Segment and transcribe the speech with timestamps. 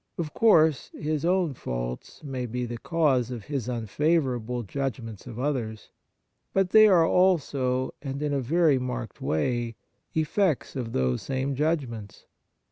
[0.17, 5.91] Of course his own faults may be the cause of his unfavourable judgments of others;
[6.53, 9.75] but they are also, and in a very marked way,
[10.15, 12.25] effects of those same judgments.